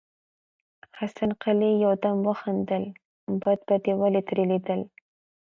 حسن 0.99 1.29
قلي 1.43 1.71
يودم 1.83 2.17
وخندل: 2.27 2.83
بد 3.41 3.59
به 3.67 3.75
دې 3.83 3.93
ولې 4.01 4.21
ترې 4.27 4.43
ليدل. 4.51 4.81